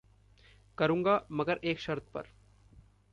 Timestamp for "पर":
2.13-2.27